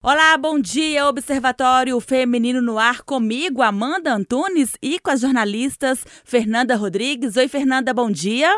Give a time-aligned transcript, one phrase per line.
[0.00, 6.76] Olá, bom dia, Observatório Feminino no Ar, comigo, Amanda Antunes, e com as jornalistas Fernanda
[6.76, 7.36] Rodrigues.
[7.36, 8.48] Oi, Fernanda, bom dia.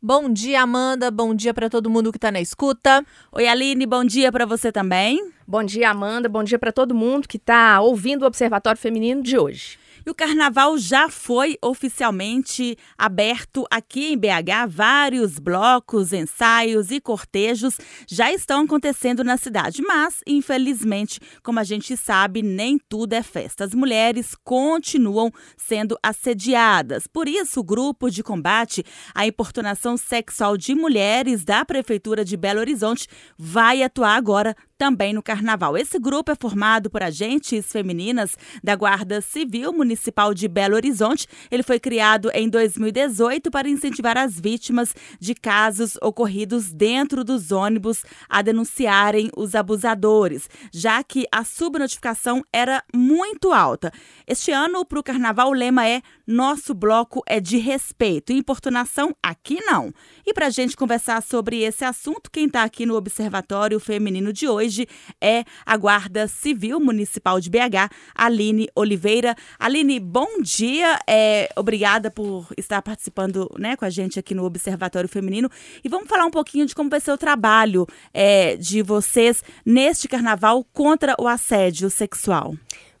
[0.00, 1.10] Bom dia, Amanda.
[1.10, 3.04] Bom dia para todo mundo que está na escuta.
[3.32, 5.32] Oi, Aline, bom dia para você também.
[5.44, 6.28] Bom dia, Amanda.
[6.28, 9.80] Bom dia para todo mundo que está ouvindo o Observatório Feminino de hoje.
[10.08, 14.66] E o carnaval já foi oficialmente aberto aqui em BH.
[14.66, 17.76] Vários blocos, ensaios e cortejos
[18.08, 19.82] já estão acontecendo na cidade.
[19.82, 23.64] Mas, infelizmente, como a gente sabe, nem tudo é festa.
[23.64, 27.06] As mulheres continuam sendo assediadas.
[27.06, 28.82] Por isso, o grupo de combate
[29.14, 33.06] à importunação sexual de mulheres da Prefeitura de Belo Horizonte
[33.36, 35.76] vai atuar agora também no carnaval.
[35.76, 39.97] Esse grupo é formado por agentes femininas da Guarda Civil Municipal
[40.34, 41.26] de Belo Horizonte.
[41.50, 48.04] Ele foi criado em 2018 para incentivar as vítimas de casos ocorridos dentro dos ônibus
[48.28, 53.92] a denunciarem os abusadores, já que a subnotificação era muito alta.
[54.26, 58.32] Este ano, para o carnaval, o lema é Nosso bloco é de respeito.
[58.32, 59.92] Importunação aqui não.
[60.26, 64.46] E para a gente conversar sobre esse assunto, quem está aqui no Observatório Feminino de
[64.46, 64.86] hoje
[65.20, 69.34] é a Guarda Civil Municipal de BH, Aline Oliveira.
[69.58, 70.98] Aline, bom dia.
[71.06, 75.50] É, obrigada por estar participando né, com a gente aqui no Observatório Feminino.
[75.84, 80.08] E vamos falar um pouquinho de como vai ser o trabalho é, de vocês neste
[80.08, 82.54] carnaval contra o assédio sexual.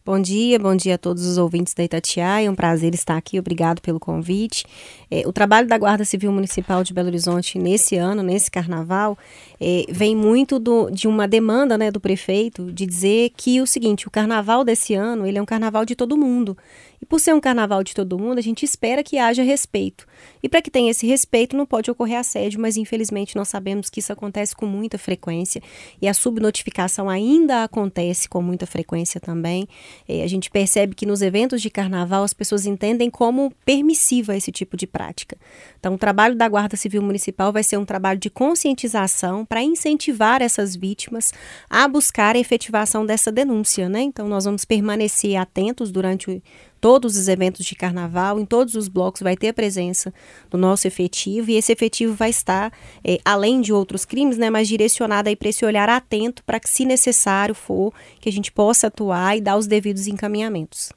[0.08, 2.46] Bom dia, bom dia a todos os ouvintes da Itatiaia.
[2.46, 3.38] É um prazer estar aqui.
[3.38, 4.64] Obrigado pelo convite.
[5.10, 9.18] É, o trabalho da Guarda Civil Municipal de Belo Horizonte nesse ano, nesse carnaval,
[9.60, 14.08] é, vem muito do, de uma demanda né, do prefeito de dizer que o seguinte:
[14.08, 16.56] o carnaval desse ano ele é um carnaval de todo mundo.
[17.00, 20.06] E por ser um carnaval de todo mundo, a gente espera que haja respeito.
[20.42, 24.00] E para que tenha esse respeito, não pode ocorrer assédio, mas infelizmente nós sabemos que
[24.00, 25.62] isso acontece com muita frequência
[26.00, 29.68] e a subnotificação ainda acontece com muita frequência também.
[30.08, 34.50] É, a gente percebe que nos eventos de carnaval as pessoas entendem como permissiva esse
[34.50, 35.36] tipo de prática.
[35.78, 40.42] Então, o trabalho da Guarda Civil Municipal vai ser um trabalho de conscientização para incentivar
[40.42, 41.32] essas vítimas
[41.70, 44.02] a buscar a efetivação dessa denúncia, né?
[44.02, 46.42] Então, nós vamos permanecer atentos durante o
[46.80, 50.12] todos os eventos de carnaval, em todos os blocos vai ter a presença
[50.50, 52.72] do nosso efetivo e esse efetivo vai estar,
[53.04, 56.68] é, além de outros crimes, né, mas direcionado aí para esse olhar atento para que,
[56.68, 60.92] se necessário for, que a gente possa atuar e dar os devidos encaminhamentos.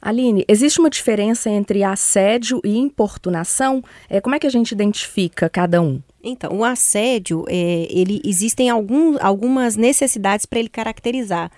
[0.00, 3.82] Aline, existe uma diferença entre assédio e importunação?
[4.08, 6.00] É, como é que a gente identifica cada um?
[6.22, 11.50] Então, o assédio, é, ele existem algum, algumas necessidades para ele caracterizar.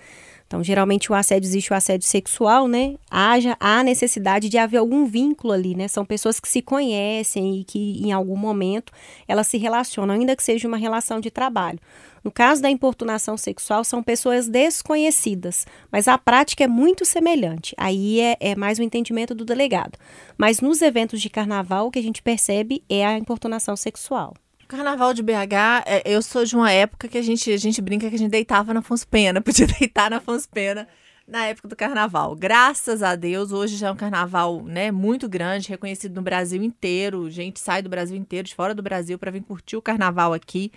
[0.49, 2.95] Então, geralmente o assédio existe o assédio sexual, né?
[3.07, 5.87] Haja a necessidade de haver algum vínculo ali, né?
[5.87, 8.91] São pessoas que se conhecem e que em algum momento
[9.27, 11.77] elas se relacionam, ainda que seja uma relação de trabalho.
[12.23, 17.75] No caso da importunação sexual, são pessoas desconhecidas, mas a prática é muito semelhante.
[17.77, 19.99] Aí é, é mais o entendimento do delegado.
[20.35, 24.33] Mas nos eventos de carnaval, o que a gente percebe é a importunação sexual.
[24.69, 28.07] Carnaval de BH, é, eu sou de uma época que a gente, a gente brinca
[28.07, 30.87] que a gente deitava na Afonso Pena, podia deitar na Afonso Pena
[31.27, 32.35] na época do carnaval.
[32.35, 37.31] Graças a Deus, hoje já é um carnaval né, muito grande, reconhecido no Brasil inteiro.
[37.31, 40.71] Gente sai do Brasil inteiro, de fora do Brasil, para vir curtir o carnaval aqui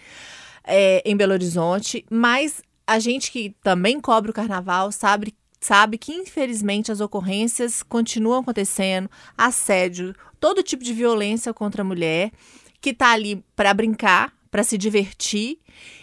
[0.64, 2.02] é, em Belo Horizonte.
[2.08, 8.40] Mas a gente que também cobre o carnaval sabe sabe que infelizmente as ocorrências continuam
[8.40, 12.32] acontecendo, assédio, todo tipo de violência contra a mulher
[12.82, 15.58] que está ali para brincar, para se divertir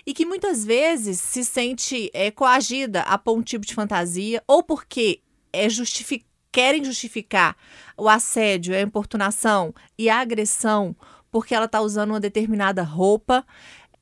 [0.05, 4.63] e que muitas vezes se sente é, coagida a pôr um tipo de fantasia ou
[4.63, 5.21] porque
[5.53, 7.55] é justific querem justificar
[7.95, 10.95] o assédio, a importunação e a agressão
[11.31, 13.45] porque ela está usando uma determinada roupa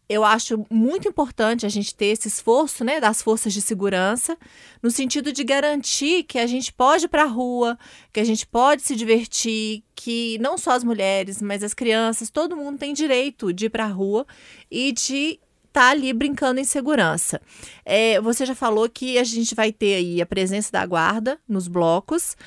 [0.10, 4.38] eu acho muito importante a gente ter esse esforço né, das forças de segurança,
[4.82, 7.78] no sentido de garantir que a gente pode ir para a rua,
[8.14, 12.56] que a gente pode se divertir, que não só as mulheres, mas as crianças, todo
[12.56, 14.26] mundo tem direito de ir para a rua
[14.72, 17.42] e de estar tá ali brincando em segurança.
[17.84, 21.68] É, você já falou que a gente vai ter aí a presença da guarda nos
[21.68, 22.38] blocos.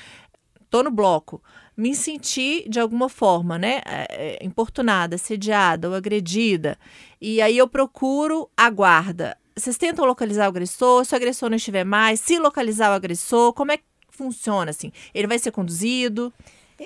[0.69, 1.43] Tô no bloco
[1.75, 6.77] me sentir de alguma forma, né, é, é, importunada, assediada ou agredida,
[7.19, 9.37] e aí eu procuro a guarda.
[9.55, 13.53] Vocês tentam localizar o agressor, se o agressor não estiver mais, se localizar o agressor,
[13.53, 14.91] como é que funciona assim?
[15.13, 16.33] Ele vai ser conduzido?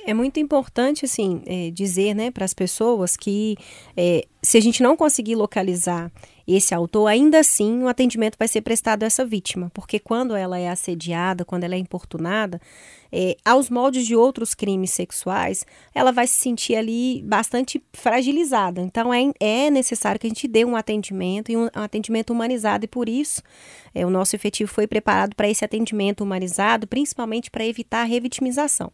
[0.05, 3.55] É muito importante, assim, é, dizer, né, para as pessoas que
[3.95, 6.11] é, se a gente não conseguir localizar
[6.47, 10.59] esse autor, ainda assim o atendimento vai ser prestado a essa vítima, porque quando ela
[10.59, 12.61] é assediada, quando ela é importunada,
[13.11, 18.81] é, aos moldes de outros crimes sexuais, ela vai se sentir ali bastante fragilizada.
[18.81, 22.85] Então é, é necessário que a gente dê um atendimento e um, um atendimento humanizado,
[22.85, 23.41] e por isso
[23.95, 28.91] É, o nosso efetivo foi preparado para esse atendimento humanizado, principalmente para evitar a revitimização.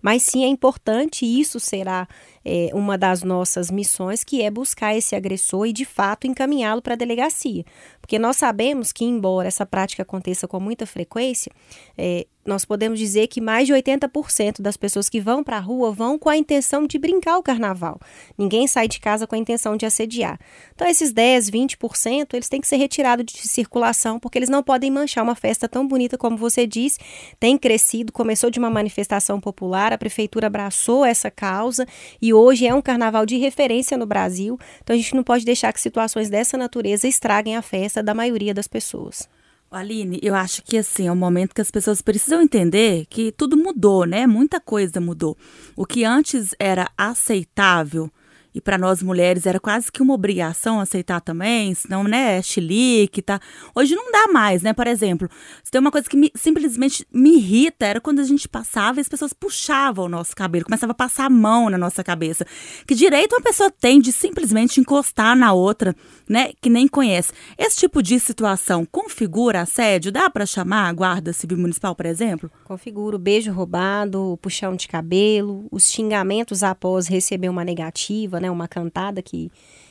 [0.00, 2.06] Mas sim é importante, e isso será
[2.44, 6.94] é, uma das nossas missões, que é buscar esse agressor e, de fato, encaminhá-lo para
[6.94, 7.64] a delegacia.
[8.04, 11.50] Porque nós sabemos que, embora essa prática aconteça com muita frequência,
[11.96, 15.90] é, nós podemos dizer que mais de 80% das pessoas que vão para a rua
[15.90, 17.98] vão com a intenção de brincar o carnaval.
[18.36, 20.38] Ninguém sai de casa com a intenção de assediar.
[20.74, 24.90] Então, esses 10, 20%, eles têm que ser retirados de circulação, porque eles não podem
[24.90, 26.98] manchar uma festa tão bonita como você disse.
[27.40, 31.86] Tem crescido, começou de uma manifestação popular, a prefeitura abraçou essa causa
[32.20, 34.58] e hoje é um carnaval de referência no Brasil.
[34.82, 38.54] Então, a gente não pode deixar que situações dessa natureza estraguem a festa da maioria
[38.54, 39.28] das pessoas.
[39.70, 43.56] Aline, eu acho que assim, é um momento que as pessoas precisam entender que tudo
[43.56, 44.26] mudou, né?
[44.26, 45.36] Muita coisa mudou.
[45.74, 48.10] O que antes era aceitável
[48.54, 53.20] e para nós mulheres era quase que uma obrigação aceitar também, senão, né, é chilique,
[53.20, 53.40] tá?
[53.74, 54.72] Hoje não dá mais, né?
[54.72, 55.28] Por exemplo,
[55.62, 59.02] se tem uma coisa que me, simplesmente me irrita, era quando a gente passava e
[59.02, 62.46] as pessoas puxavam o nosso cabelo, começava a passar a mão na nossa cabeça.
[62.86, 65.94] Que direito uma pessoa tem de simplesmente encostar na outra,
[66.28, 67.32] né, que nem conhece.
[67.58, 70.12] Esse tipo de situação configura assédio?
[70.12, 72.50] Dá para chamar a Guarda Civil Municipal, por exemplo?
[72.64, 78.50] Configura o beijo roubado, o puxão de cabelo, os xingamentos após receber uma negativa, né,
[78.50, 79.50] uma cantada que,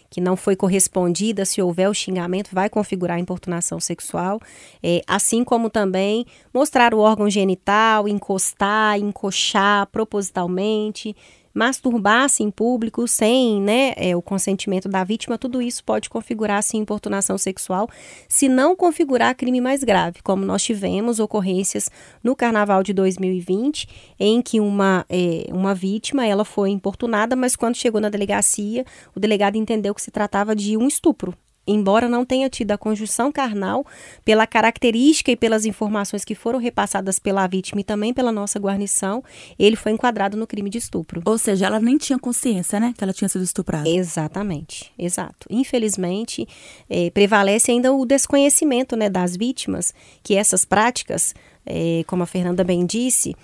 [0.09, 4.39] que não foi correspondida, se houver o xingamento, vai configurar importunação sexual,
[4.81, 11.15] é, assim como também mostrar o órgão genital, encostar, encoxar propositalmente,
[11.53, 16.79] masturbar-se em público sem né, é, o consentimento da vítima, tudo isso pode configurar sim
[16.79, 17.87] importunação sexual,
[18.27, 21.89] se não configurar crime mais grave, como nós tivemos ocorrências
[22.23, 23.87] no Carnaval de 2020,
[24.19, 28.85] em que uma, é, uma vítima ela foi importunada, mas quando chegou na delegacia,
[29.15, 31.33] o delegado entendeu que se tratava de um estupro
[31.65, 33.85] embora não tenha tido a conjunção carnal,
[34.25, 39.23] pela característica e pelas informações que foram repassadas pela vítima e também pela nossa guarnição,
[39.57, 41.21] ele foi enquadrado no crime de estupro.
[41.25, 43.87] Ou seja, ela nem tinha consciência, né, que ela tinha sido estuprada.
[43.87, 45.47] Exatamente, exato.
[45.49, 46.47] Infelizmente,
[46.89, 51.33] é, prevalece ainda o desconhecimento, né, das vítimas, que essas práticas,
[51.65, 53.35] é, como a Fernanda bem disse,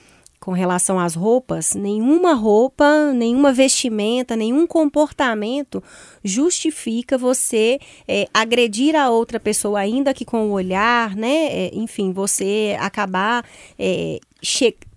[0.50, 5.84] com relação às roupas, nenhuma roupa, nenhuma vestimenta, nenhum comportamento
[6.24, 11.46] justifica você é, agredir a outra pessoa, ainda que com o olhar, né?
[11.52, 13.46] É, enfim, você acabar
[13.78, 14.20] é,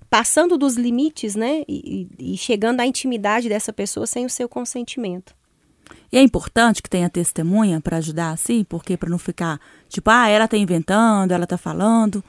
[0.08, 1.64] passando dos limites, né?
[1.68, 5.34] E, e chegando à intimidade dessa pessoa sem o seu consentimento.
[6.10, 10.28] E é importante que tenha testemunha para ajudar assim, porque para não ficar tipo, ah,
[10.28, 12.24] ela está inventando, ela está falando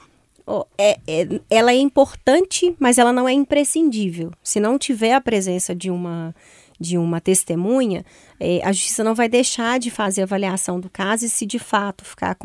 [0.78, 4.32] é, é, ela é importante, mas ela não é imprescindível.
[4.44, 6.36] Se não tiver a presença de uma
[6.80, 8.04] de uma testemunha,
[8.38, 12.04] é, a justiça não vai deixar de fazer avaliação do caso e se de fato
[12.04, 12.36] ficar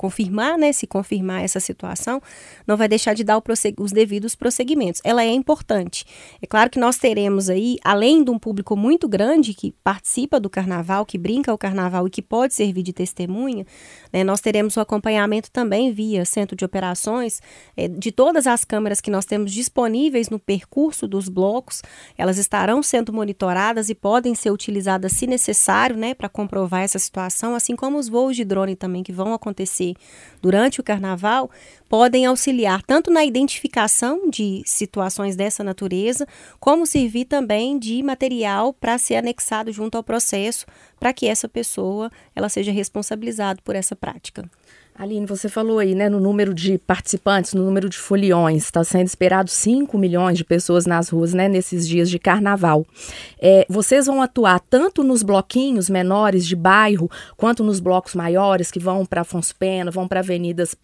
[0.00, 2.22] confirmar, né, se confirmar essa situação,
[2.66, 3.38] não vai deixar de dar
[3.78, 5.02] os devidos prosseguimentos.
[5.04, 6.06] Ela é importante.
[6.40, 10.48] É claro que nós teremos aí, além de um público muito grande que participa do
[10.48, 13.66] carnaval, que brinca o carnaval e que pode servir de testemunha,
[14.10, 17.42] né, nós teremos o acompanhamento também via centro de operações
[17.76, 21.82] é, de todas as câmeras que nós temos disponíveis no percurso dos blocos.
[22.16, 27.54] Elas estarão sendo monitoradas e podem ser utilizadas se necessário, né, para comprovar essa situação,
[27.54, 29.89] assim como os voos de drone também que vão acontecer
[30.40, 31.50] durante o carnaval
[31.88, 36.26] podem auxiliar tanto na identificação de situações dessa natureza,
[36.58, 40.66] como servir também de material para ser anexado junto ao processo,
[40.98, 44.48] para que essa pessoa ela seja responsabilizada por essa prática.
[45.00, 49.06] Aline, você falou aí, né, no número de participantes, no número de foliões, está sendo
[49.06, 52.84] esperado 5 milhões de pessoas nas ruas, né, nesses dias de carnaval.
[53.40, 58.78] É, vocês vão atuar tanto nos bloquinhos menores de bairro, quanto nos blocos maiores que
[58.78, 60.76] vão para Afonso Pena, vão para avenidas,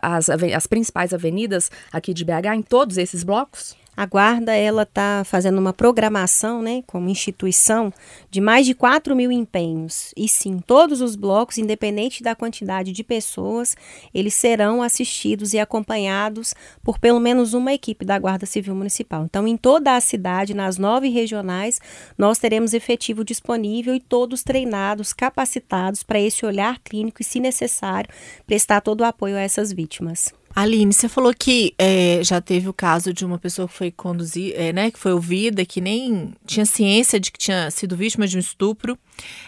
[0.00, 3.76] as, as principais avenidas aqui de BH, em todos esses blocos?
[3.98, 7.92] A Guarda ela está fazendo uma programação, né, como instituição,
[8.30, 10.14] de mais de 4 mil empenhos.
[10.16, 13.76] E sim, todos os blocos, independente da quantidade de pessoas,
[14.14, 19.24] eles serão assistidos e acompanhados por pelo menos uma equipe da Guarda Civil Municipal.
[19.24, 21.80] Então, em toda a cidade, nas nove regionais,
[22.16, 28.08] nós teremos efetivo disponível e todos treinados, capacitados para esse olhar clínico e, se necessário,
[28.46, 30.32] prestar todo o apoio a essas vítimas.
[30.60, 34.56] Aline, você falou que é, já teve o caso de uma pessoa que foi conduzida,
[34.56, 38.36] é, né, que foi ouvida, que nem tinha ciência de que tinha sido vítima de
[38.36, 38.98] um estupro.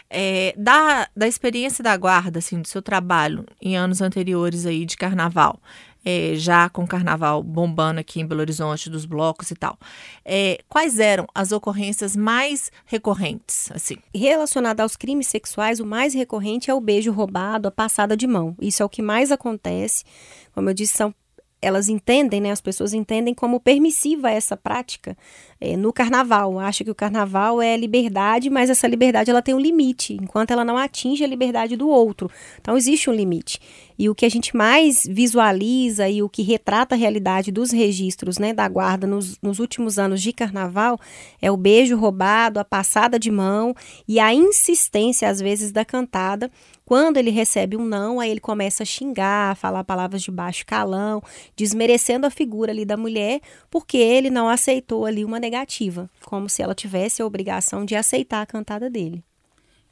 [0.09, 4.97] É, da, da experiência da guarda, assim, do seu trabalho em anos anteriores aí de
[4.97, 5.61] carnaval,
[6.05, 9.79] é, já com o carnaval bombando aqui em Belo Horizonte, dos blocos e tal.
[10.25, 13.71] É, quais eram as ocorrências mais recorrentes?
[13.73, 13.97] assim?
[14.14, 18.57] Relacionado aos crimes sexuais, o mais recorrente é o beijo roubado, a passada de mão.
[18.61, 20.05] Isso é o que mais acontece.
[20.52, 21.14] Como eu disse, são
[21.62, 25.16] elas entendem, né, as pessoas entendem como permissiva essa prática
[25.61, 26.59] é, no carnaval.
[26.59, 30.64] Acha que o carnaval é liberdade, mas essa liberdade ela tem um limite, enquanto ela
[30.64, 32.30] não atinge a liberdade do outro.
[32.61, 33.61] Então existe um limite.
[33.99, 38.38] E o que a gente mais visualiza e o que retrata a realidade dos registros
[38.38, 40.99] né, da guarda nos, nos últimos anos de carnaval
[41.42, 43.75] é o beijo roubado, a passada de mão
[44.09, 46.50] e a insistência, às vezes, da cantada
[46.90, 50.66] quando ele recebe um não, aí ele começa a xingar, a falar palavras de baixo
[50.66, 51.23] calão,
[51.54, 56.62] desmerecendo a figura ali da mulher, porque ele não aceitou ali uma negativa, como se
[56.62, 59.23] ela tivesse a obrigação de aceitar a cantada dele.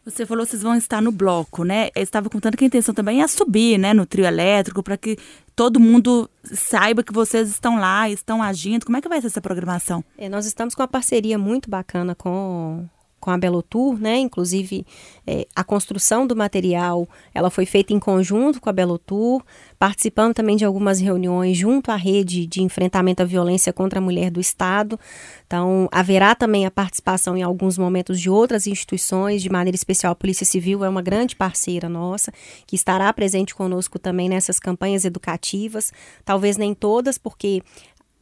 [0.04, 1.90] Você falou que vocês vão estar no bloco, né?
[1.94, 5.16] Eu estava contando que a intenção também é subir, né, no trio elétrico, para que
[5.54, 8.84] todo mundo saiba que vocês estão lá, estão agindo.
[8.84, 10.02] Como é que vai ser essa programação?
[10.18, 12.88] É, nós estamos com uma parceria muito bacana com
[13.20, 14.18] com a Belotur, né?
[14.18, 14.86] Inclusive
[15.26, 19.42] é, a construção do material, ela foi feita em conjunto com a Belotur,
[19.78, 24.30] participando também de algumas reuniões junto à rede de enfrentamento à violência contra a mulher
[24.30, 24.98] do Estado.
[25.46, 30.16] Então haverá também a participação em alguns momentos de outras instituições, de maneira especial a
[30.16, 32.32] Polícia Civil é uma grande parceira nossa
[32.66, 35.92] que estará presente conosco também nessas campanhas educativas.
[36.24, 37.62] Talvez nem todas, porque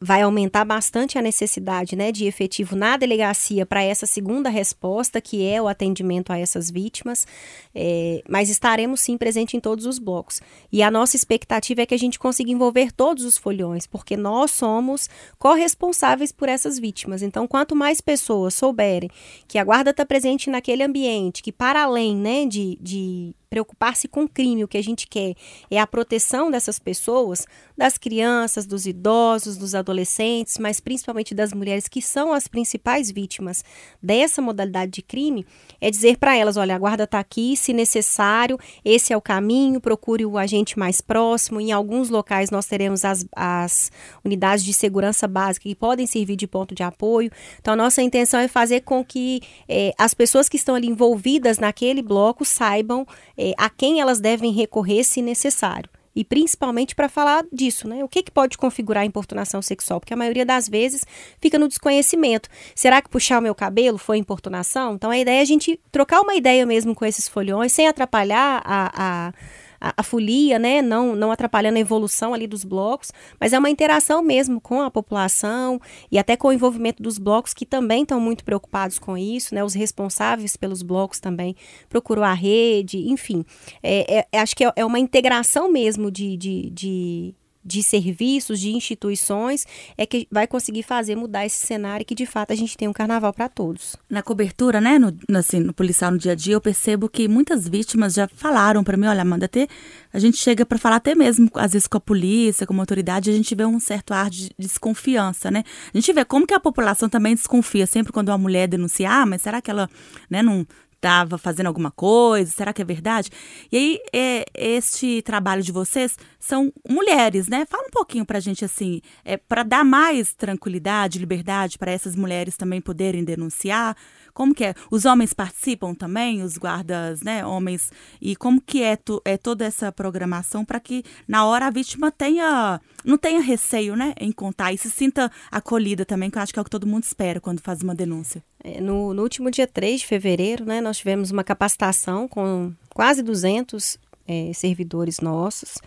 [0.00, 5.46] vai aumentar bastante a necessidade né, de efetivo na delegacia para essa segunda resposta, que
[5.46, 7.26] é o atendimento a essas vítimas,
[7.74, 10.40] é, mas estaremos sim presentes em todos os blocos.
[10.70, 14.50] E a nossa expectativa é que a gente consiga envolver todos os folhões, porque nós
[14.50, 17.22] somos corresponsáveis por essas vítimas.
[17.22, 19.10] Então, quanto mais pessoas souberem
[19.48, 24.26] que a guarda está presente naquele ambiente, que para além né, de, de preocupar-se com
[24.26, 25.34] crime, o que a gente quer
[25.70, 31.88] é a proteção dessas pessoas, das crianças, dos idosos, dos adolescentes, mas principalmente das mulheres
[31.88, 33.64] que são as principais vítimas
[34.02, 35.46] dessa modalidade de crime,
[35.80, 39.80] é dizer para elas, olha, a guarda está aqui, se necessário, esse é o caminho,
[39.80, 41.60] procure o agente mais próximo.
[41.60, 43.90] Em alguns locais nós teremos as, as
[44.24, 47.30] unidades de segurança básica que podem servir de ponto de apoio.
[47.60, 51.58] Então a nossa intenção é fazer com que é, as pessoas que estão ali envolvidas
[51.58, 55.90] naquele bloco saibam é, a quem elas devem recorrer se necessário.
[56.16, 58.02] E principalmente para falar disso, né?
[58.02, 60.00] O que, que pode configurar a importunação sexual?
[60.00, 61.04] Porque a maioria das vezes
[61.38, 62.48] fica no desconhecimento.
[62.74, 64.94] Será que puxar o meu cabelo foi importunação?
[64.94, 68.62] Então a ideia é a gente trocar uma ideia mesmo com esses folhões, sem atrapalhar
[68.64, 69.32] a, a
[69.80, 73.70] a, a, folia, né, não, não atrapalhando a evolução ali dos blocos, mas é uma
[73.70, 75.80] interação mesmo com a população
[76.10, 79.64] e até com o envolvimento dos blocos que também estão muito preocupados com isso, né,
[79.64, 81.54] os responsáveis pelos blocos também
[81.88, 83.44] procurou a rede, enfim,
[83.82, 87.34] é, é acho que é, é uma integração mesmo de, de, de
[87.66, 89.66] de serviços, de instituições,
[89.98, 92.86] é que vai conseguir fazer mudar esse cenário e que de fato a gente tem
[92.86, 93.96] um carnaval para todos.
[94.08, 97.68] Na cobertura, né, no, assim, no policial no dia a dia, eu percebo que muitas
[97.68, 99.66] vítimas já falaram para mim, olha, Amanda, até
[100.12, 103.30] a gente chega para falar até mesmo às vezes com a polícia, com a autoridade,
[103.30, 105.64] a gente vê um certo ar de desconfiança, né?
[105.92, 109.26] A gente vê como que a população também desconfia sempre quando uma mulher denunciar, ah,
[109.26, 109.90] mas será que ela,
[110.30, 112.50] né, não estava fazendo alguma coisa?
[112.50, 113.30] Será que é verdade?
[113.70, 117.66] E aí, é, este trabalho de vocês são mulheres, né?
[117.66, 122.16] Fala um pouquinho para a gente assim, é, para dar mais tranquilidade, liberdade para essas
[122.16, 123.96] mulheres também poderem denunciar.
[124.36, 124.74] Como que é?
[124.90, 127.90] Os homens participam também, os guardas, né, homens?
[128.20, 132.12] E como que é, tu, é toda essa programação para que na hora a vítima
[132.12, 136.52] tenha, não tenha receio, né, em contar e se sinta acolhida também, que eu acho
[136.52, 138.44] que é o que todo mundo espera quando faz uma denúncia.
[138.62, 143.22] É, no, no último dia 3 de fevereiro, né, nós tivemos uma capacitação com quase
[143.22, 145.78] 200 é, servidores nossos,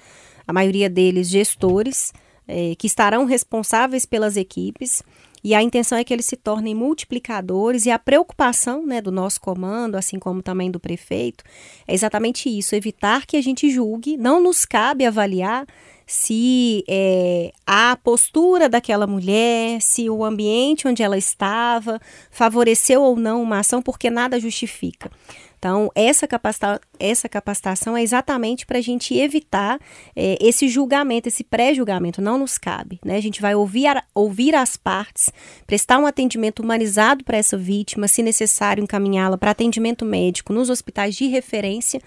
[0.47, 2.11] a maioria deles gestores,
[2.47, 5.03] é, que estarão responsáveis pelas equipes
[5.43, 9.39] e a intenção é que eles se tornem multiplicadores e a preocupação né, do nosso
[9.39, 11.43] comando, assim como também do prefeito,
[11.87, 15.65] é exatamente isso: evitar que a gente julgue, não nos cabe avaliar
[16.09, 23.43] se é, a postura daquela mulher, se o ambiente onde ela estava favoreceu ou não
[23.43, 25.11] uma ação, porque nada justifica.
[25.59, 29.77] Então, essa, capacita essa capacitação é exatamente para a gente evitar
[30.15, 32.97] é, esse julgamento, esse pré-julgamento, não nos cabe.
[33.03, 33.17] Né?
[33.17, 35.29] A gente vai ouvir, a, ouvir as partes,
[35.67, 41.15] prestar um atendimento humanizado para essa vítima, se necessário, encaminhá-la para atendimento médico nos hospitais
[41.15, 42.01] de referência,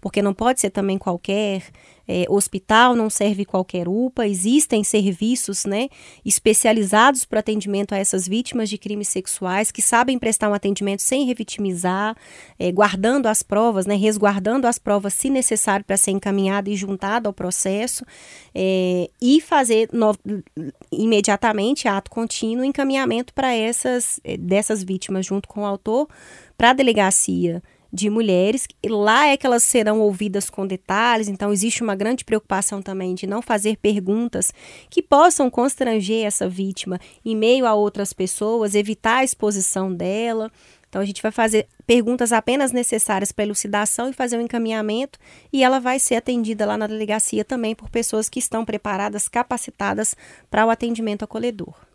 [0.00, 1.62] porque não pode ser também qualquer
[2.08, 5.88] é, hospital, não serve qualquer UPA, existem serviços né,
[6.24, 11.26] especializados para atendimento a essas vítimas de crimes sexuais que sabem prestar um atendimento sem
[11.26, 12.16] revitimizar,
[12.58, 17.28] é, guardando as provas, né, resguardando as provas se necessário para ser encaminhado e juntado
[17.28, 18.04] ao processo,
[18.54, 20.16] é, e fazer no,
[20.90, 26.08] imediatamente, ato contínuo, encaminhamento para essas é, dessas vítimas junto com o autor
[26.56, 28.66] para a delegacia de mulheres.
[28.82, 33.14] E lá é que elas serão ouvidas com detalhes, então existe uma grande preocupação também
[33.14, 34.52] de não fazer perguntas
[34.90, 40.50] que possam constranger essa vítima em meio a outras pessoas, evitar a exposição dela.
[40.88, 45.18] Então a gente vai fazer perguntas apenas necessárias para elucidação e fazer o um encaminhamento
[45.52, 50.16] e ela vai ser atendida lá na delegacia também por pessoas que estão preparadas, capacitadas
[50.50, 51.87] para o atendimento acolhedor.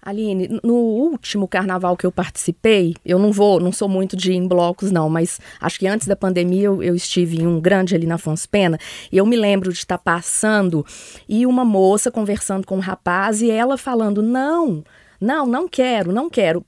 [0.00, 4.36] Aline, no último carnaval que eu participei, eu não vou, não sou muito de ir
[4.36, 7.94] em blocos, não, mas acho que antes da pandemia eu, eu estive em um grande
[7.94, 8.78] ali na Afonso Pena,
[9.10, 10.86] e eu me lembro de estar passando
[11.28, 14.84] e uma moça conversando com um rapaz e ela falando: não,
[15.20, 16.64] não, não quero, não quero.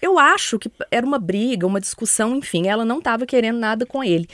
[0.00, 4.02] Eu acho que era uma briga, uma discussão, enfim, ela não estava querendo nada com
[4.02, 4.26] ele.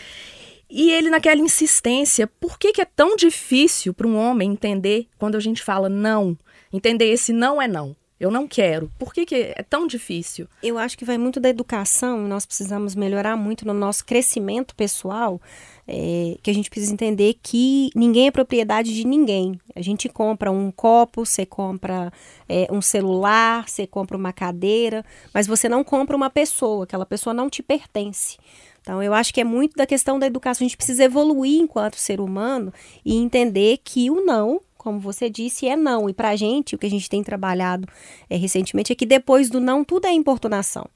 [0.70, 5.36] E ele naquela insistência, por que, que é tão difícil para um homem entender quando
[5.36, 6.36] a gente fala não?
[6.74, 7.94] Entender esse não é não.
[8.18, 8.90] Eu não quero.
[8.98, 10.48] Por que, que é tão difícil?
[10.60, 12.26] Eu acho que vai muito da educação.
[12.26, 15.40] Nós precisamos melhorar muito no nosso crescimento pessoal.
[15.86, 19.60] É, que a gente precisa entender que ninguém é propriedade de ninguém.
[19.76, 22.12] A gente compra um copo, você compra
[22.48, 26.84] é, um celular, você compra uma cadeira, mas você não compra uma pessoa.
[26.84, 28.36] Aquela pessoa não te pertence.
[28.80, 30.64] Então, eu acho que é muito da questão da educação.
[30.64, 32.72] A gente precisa evoluir enquanto ser humano
[33.04, 36.10] e entender que o não como você disse, é não.
[36.10, 37.88] E para a gente, o que a gente tem trabalhado
[38.28, 40.86] é, recentemente é que depois do não, tudo é importunação.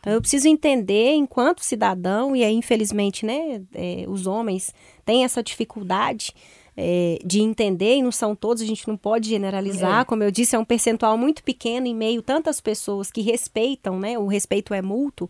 [0.00, 4.72] Então, eu preciso entender, enquanto cidadão, e aí, infelizmente, né, é, os homens
[5.04, 6.32] têm essa dificuldade
[6.76, 10.04] é, de entender, e não são todos, a gente não pode generalizar, é.
[10.04, 14.18] como eu disse, é um percentual muito pequeno em meio tantas pessoas que respeitam, né,
[14.18, 15.28] o respeito é mútuo,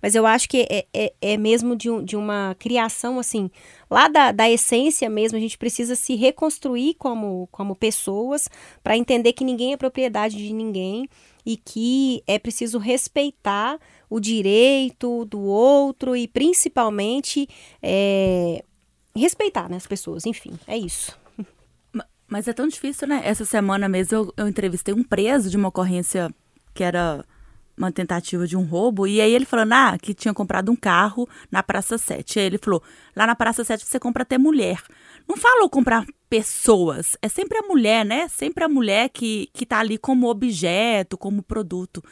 [0.00, 3.50] mas eu acho que é, é, é mesmo de, um, de uma criação, assim,
[3.90, 8.48] lá da, da essência mesmo, a gente precisa se reconstruir como, como pessoas
[8.82, 11.08] para entender que ninguém é propriedade de ninguém
[11.44, 13.78] e que é preciso respeitar
[14.10, 17.48] o direito do outro e principalmente
[17.82, 18.64] é,
[19.20, 20.26] respeitar né, as pessoas.
[20.26, 21.18] Enfim, é isso.
[22.28, 23.20] Mas é tão difícil, né?
[23.24, 26.28] Essa semana mesmo eu, eu entrevistei um preso de uma ocorrência
[26.74, 27.24] que era
[27.76, 29.06] uma tentativa de um roubo.
[29.06, 32.38] E aí ele falando, ah, que tinha comprado um carro na Praça 7.
[32.38, 32.82] Aí ele falou,
[33.14, 34.82] lá na Praça 7 você compra até mulher.
[35.28, 38.28] Não falou comprar pessoas, é sempre a mulher, né?
[38.28, 42.02] Sempre a mulher que, que tá ali como objeto, como produto.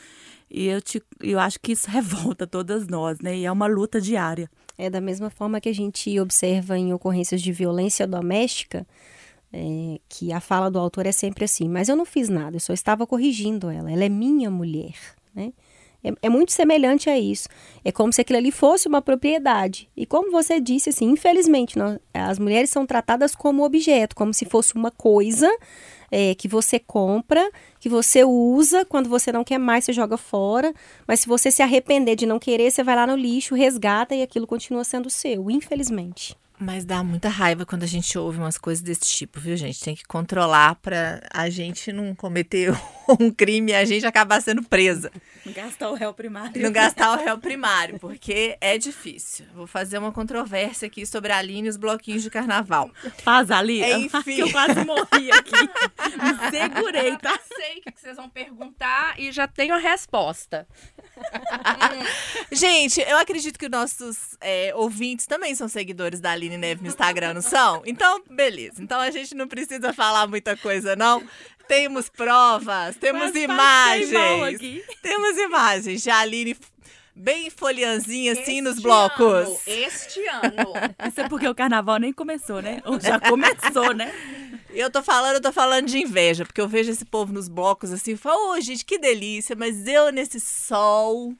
[0.50, 3.36] E eu, te, eu acho que isso revolta todas nós, né?
[3.36, 4.48] E é uma luta diária.
[4.76, 8.86] É da mesma forma que a gente observa em ocorrências de violência doméstica,
[9.52, 12.60] é, que a fala do autor é sempre assim, mas eu não fiz nada, eu
[12.60, 14.94] só estava corrigindo ela, ela é minha mulher.
[15.34, 15.52] Né?
[16.04, 17.48] É, é, muito semelhante a isso.
[17.82, 19.88] É como se aquilo ali fosse uma propriedade.
[19.96, 24.44] E como você disse, assim, infelizmente, nós, as mulheres são tratadas como objeto, como se
[24.44, 25.50] fosse uma coisa
[26.10, 30.74] é, que você compra, que você usa, quando você não quer mais, você joga fora.
[31.08, 34.22] Mas se você se arrepender de não querer, você vai lá no lixo, resgata e
[34.22, 36.36] aquilo continua sendo seu, infelizmente.
[36.58, 39.80] Mas dá muita raiva quando a gente ouve umas coisas desse tipo, viu, gente?
[39.80, 42.72] Tem que controlar para a gente não cometer
[43.18, 45.10] um crime e a gente acabar sendo presa.
[45.44, 46.62] Não gastar o réu primário.
[46.62, 49.46] Não gastar o réu primário, porque é difícil.
[49.52, 52.88] Vou fazer uma controvérsia aqui sobre a Aline e os bloquinhos de carnaval.
[53.18, 53.82] Faz, ali.
[53.82, 54.38] É, enfim.
[54.38, 55.50] eu quase morri aqui.
[55.52, 57.32] Me segurei, tá?
[57.32, 60.66] Eu sei o que vocês vão perguntar e já tenho a resposta.
[62.52, 67.34] gente, eu acredito que nossos é, ouvintes também são seguidores da Aline Neve no Instagram,
[67.34, 67.82] não são?
[67.84, 68.82] Então, beleza.
[68.82, 71.22] Então a gente não precisa falar muita coisa, não.
[71.66, 74.84] Temos provas, temos Mas imagens.
[75.02, 76.56] Temos imagens de Aline
[77.14, 79.46] bem folhanzinha assim nos blocos.
[79.46, 80.72] Ano, este ano.
[81.08, 82.82] Isso é porque o carnaval nem começou, né?
[82.84, 84.12] Ou já começou, né?
[84.70, 87.92] Eu tô falando, eu tô falando de inveja, porque eu vejo esse povo nos blocos
[87.92, 91.32] assim, e falo, ô, oh, gente, que delícia, mas eu nesse sol,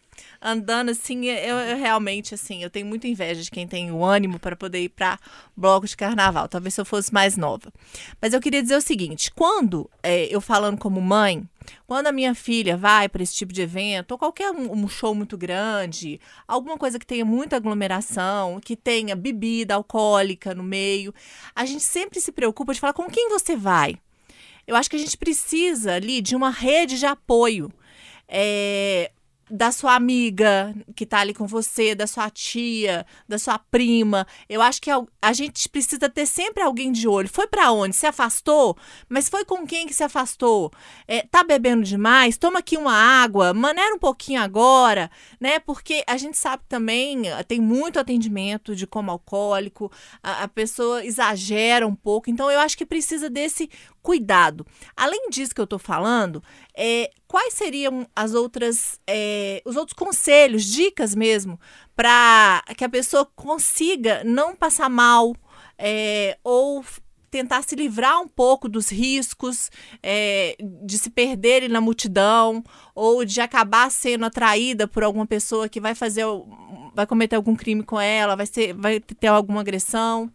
[0.45, 4.39] andando assim, eu, eu, realmente, assim, eu tenho muita inveja de quem tem o ânimo
[4.39, 5.19] para poder ir para
[5.57, 6.47] bloco de carnaval.
[6.47, 7.73] Talvez se eu fosse mais nova.
[8.21, 11.49] Mas eu queria dizer o seguinte: quando é, eu falando como mãe,
[11.87, 15.15] quando a minha filha vai para esse tipo de evento, ou qualquer um, um, show
[15.15, 21.15] muito grande, alguma coisa que tenha muita aglomeração, que tenha bebida alcoólica no meio,
[21.57, 23.97] a gente sempre se preocupa de falar com quem você vai.
[24.67, 27.73] Eu acho que a gente precisa ali de uma rede de apoio.
[28.29, 29.11] É,
[29.51, 34.27] da sua amiga que tá ali com você, da sua tia, da sua prima.
[34.49, 37.29] Eu acho que a gente precisa ter sempre alguém de olho.
[37.29, 37.95] Foi para onde?
[37.95, 38.77] Se afastou?
[39.09, 40.73] Mas foi com quem que se afastou?
[41.07, 42.37] É, tá bebendo demais?
[42.37, 45.59] Toma aqui uma água, maneira um pouquinho agora, né?
[45.59, 49.91] Porque a gente sabe também, tem muito atendimento de como alcoólico,
[50.23, 52.31] a, a pessoa exagera um pouco.
[52.31, 53.69] Então eu acho que precisa desse
[54.03, 54.67] cuidado.
[54.97, 56.43] Além disso que eu tô falando,
[56.77, 61.59] é, quais seriam as outras, é, os outros conselhos, dicas mesmo,
[61.97, 65.35] para que a pessoa consiga não passar mal
[65.77, 66.85] é, ou
[67.33, 69.69] tentar se livrar um pouco dos riscos
[70.01, 72.63] é, de se perder na multidão
[72.95, 76.25] ou de acabar sendo atraída por alguma pessoa que vai fazer,
[76.95, 80.31] vai cometer algum crime com ela, vai, ser, vai ter alguma agressão?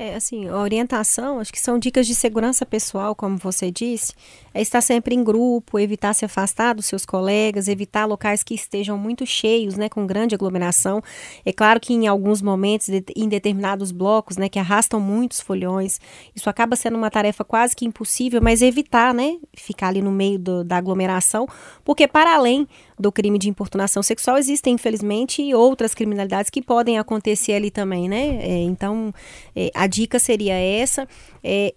[0.00, 4.12] É, assim, orientação, acho que são dicas de segurança pessoal, como você disse,
[4.54, 8.96] é estar sempre em grupo, evitar se afastar dos seus colegas, evitar locais que estejam
[8.96, 11.02] muito cheios, né, com grande aglomeração.
[11.44, 16.00] É claro que em alguns momentos, em determinados blocos, né, que arrastam muitos folhões,
[16.32, 20.38] isso acaba sendo uma tarefa quase que impossível, mas evitar, né, ficar ali no meio
[20.38, 21.48] do, da aglomeração,
[21.84, 27.52] porque para além do crime de importunação sexual, existem, infelizmente, outras criminalidades que podem acontecer
[27.52, 28.38] ali também, né?
[28.40, 29.12] É, então,
[29.54, 31.06] é, a dica seria essa.
[31.42, 31.74] É,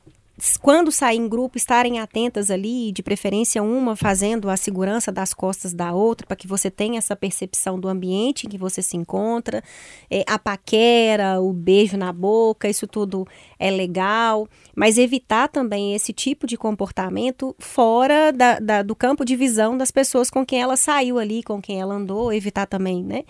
[0.60, 5.74] quando sair em grupo, estarem atentas ali, de preferência uma fazendo a segurança das costas
[5.74, 9.64] da outra, para que você tenha essa percepção do ambiente em que você se encontra,
[10.10, 13.28] é, a paquera, o beijo na boca, isso tudo
[13.62, 19.36] é legal, mas evitar também esse tipo de comportamento fora da, da, do campo de
[19.36, 23.24] visão das pessoas com quem ela saiu ali, com quem ela andou, evitar também, né?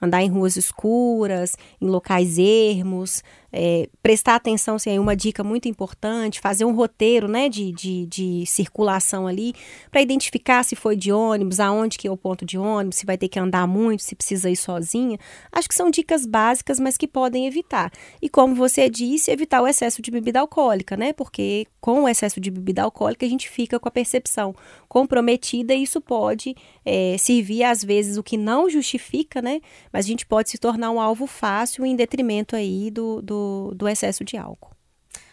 [0.00, 6.40] andar em ruas escuras, em locais ermos, é, prestar atenção, é uma dica muito importante,
[6.40, 9.54] fazer um roteiro né, de, de, de circulação ali,
[9.90, 13.16] para identificar se foi de ônibus, aonde que é o ponto de ônibus, se vai
[13.16, 15.18] ter que andar muito, se precisa ir sozinha.
[15.50, 17.90] Acho que são dicas básicas, mas que podem evitar.
[18.20, 21.12] E como você disse, evitar o excesso de bebida alcoólica, né?
[21.12, 24.54] Porque com o excesso de bebida alcoólica a gente fica com a percepção
[24.88, 29.60] comprometida e isso pode é, servir, às vezes, o que não justifica, né?
[29.92, 33.88] Mas a gente pode se tornar um alvo fácil em detrimento aí do, do, do
[33.88, 34.78] excesso de álcool.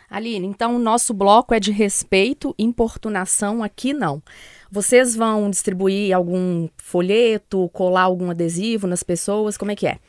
[0.10, 4.22] Aline, então o nosso bloco é de respeito, importunação, aqui não.
[4.72, 9.58] Vocês vão distribuir algum folheto, colar algum adesivo nas pessoas?
[9.58, 10.00] Como é que é?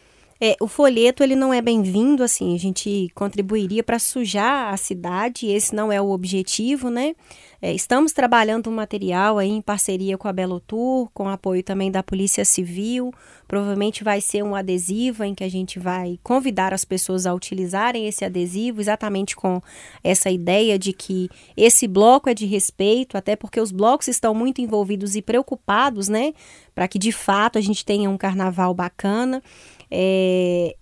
[0.40, 5.46] É, o folheto ele não é bem-vindo, assim, a gente contribuiria para sujar a cidade,
[5.46, 7.14] esse não é o objetivo, né?
[7.60, 11.90] É, estamos trabalhando um material aí em parceria com a Belo Tour, com apoio também
[11.90, 13.10] da Polícia Civil.
[13.48, 18.06] Provavelmente vai ser um adesivo em que a gente vai convidar as pessoas a utilizarem
[18.06, 19.60] esse adesivo, exatamente com
[20.04, 24.60] essa ideia de que esse bloco é de respeito, até porque os blocos estão muito
[24.60, 26.34] envolvidos e preocupados, né?
[26.76, 29.42] Para que de fato a gente tenha um carnaval bacana.
[29.90, 30.76] É,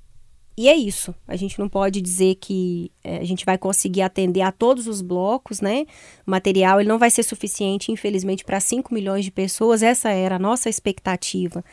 [0.56, 1.14] e é isso.
[1.26, 5.00] A gente não pode dizer que é, a gente vai conseguir atender a todos os
[5.00, 5.86] blocos, né?
[6.26, 9.84] O material ele não vai ser suficiente, infelizmente, para 5 milhões de pessoas.
[9.84, 11.64] Essa era a nossa expectativa.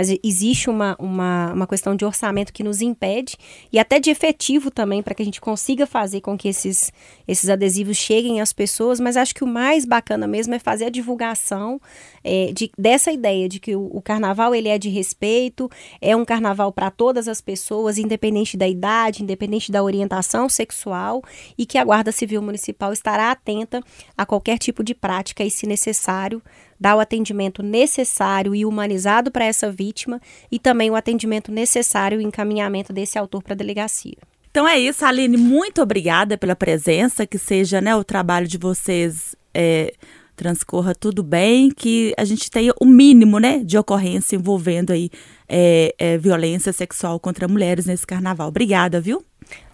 [0.00, 3.36] Mas existe uma, uma, uma questão de orçamento que nos impede
[3.72, 6.92] e até de efetivo também para que a gente consiga fazer com que esses,
[7.28, 8.98] esses adesivos cheguem às pessoas.
[8.98, 11.80] Mas acho que o mais bacana mesmo é fazer a divulgação
[12.24, 16.24] é, de, dessa ideia de que o, o carnaval ele é de respeito, é um
[16.24, 21.22] carnaval para todas as pessoas, independente da idade, independente da orientação sexual sexual
[21.58, 23.82] e que a Guarda Civil Municipal estará atenta
[24.16, 26.42] a qualquer tipo de prática e, se necessário,
[26.80, 32.24] dar o atendimento necessário e humanizado para essa vítima e também o atendimento necessário e
[32.24, 34.16] encaminhamento desse autor para a delegacia.
[34.50, 35.36] Então é isso, Aline.
[35.36, 37.26] Muito obrigada pela presença.
[37.26, 39.92] Que seja né, o trabalho de vocês é,
[40.34, 45.10] transcorra tudo bem, que a gente tenha o mínimo né, de ocorrência envolvendo aí
[45.50, 48.48] é, é, violência sexual contra mulheres nesse carnaval.
[48.48, 49.24] Obrigada, viu?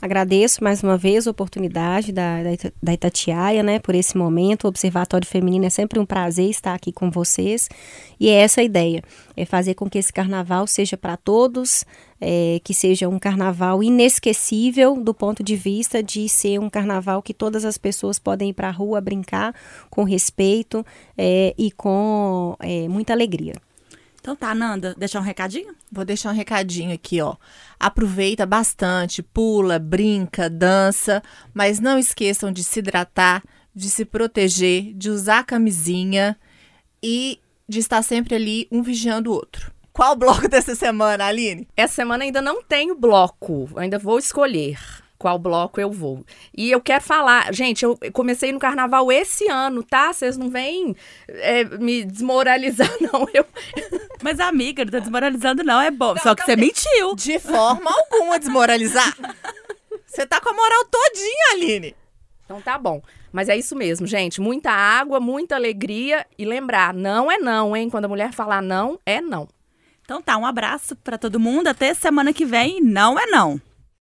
[0.00, 2.38] Agradeço mais uma vez a oportunidade da,
[2.82, 4.64] da Itatiaia, né, por esse momento.
[4.64, 7.68] O Observatório Feminino é sempre um prazer estar aqui com vocês.
[8.18, 9.02] E é essa a ideia:
[9.36, 11.84] é fazer com que esse carnaval seja para todos,
[12.18, 17.34] é, que seja um carnaval inesquecível do ponto de vista de ser um carnaval que
[17.34, 19.54] todas as pessoas podem ir para a rua brincar
[19.90, 20.86] com respeito
[21.18, 23.54] é, e com é, muita alegria.
[24.26, 25.72] Então tá, Nanda, deixar um recadinho?
[25.92, 27.36] Vou deixar um recadinho aqui, ó.
[27.78, 31.22] Aproveita bastante, pula, brinca, dança,
[31.54, 33.40] mas não esqueçam de se hidratar,
[33.72, 36.36] de se proteger, de usar camisinha
[37.00, 39.72] e de estar sempre ali um vigiando o outro.
[39.92, 41.68] Qual o bloco dessa semana, Aline?
[41.76, 46.24] Essa semana ainda não tenho bloco, ainda vou escolher qual bloco eu vou.
[46.56, 50.12] E eu quero falar, gente, eu comecei no carnaval esse ano, tá?
[50.12, 50.94] Vocês não vêm
[51.28, 53.26] é, me desmoralizar, não.
[53.32, 53.46] Eu...
[54.22, 55.80] Mas, amiga, não tá desmoralizando, não.
[55.80, 56.16] É bom.
[56.18, 57.14] Só que você mentiu.
[57.16, 59.16] De forma alguma desmoralizar.
[60.06, 61.96] Você tá com a moral todinha, Aline.
[62.44, 63.02] Então tá bom.
[63.32, 64.40] Mas é isso mesmo, gente.
[64.40, 66.24] Muita água, muita alegria.
[66.38, 67.90] E lembrar, não é não, hein?
[67.90, 69.48] Quando a mulher falar não, é não.
[70.02, 71.66] Então tá, um abraço pra todo mundo.
[71.66, 72.80] Até semana que vem.
[72.80, 73.60] Não é não.